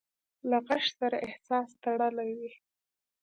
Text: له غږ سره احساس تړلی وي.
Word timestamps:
له 0.49 0.57
غږ 0.67 0.83
سره 0.99 1.17
احساس 1.27 1.69
تړلی 1.83 2.31
وي. 2.39 2.51